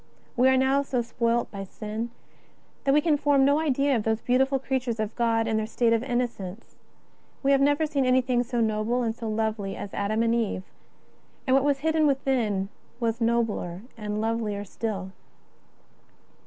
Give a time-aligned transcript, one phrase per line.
[0.35, 2.09] We are now so spoilt by sin
[2.85, 5.93] that we can form no idea of those beautiful creatures of God in their state
[5.93, 6.73] of inno cence.
[7.43, 10.63] We have never seen anything so noble and so lovely as Adam and Eve;
[11.45, 12.69] and what was hidden within
[12.99, 15.11] was nobler and lovelier still.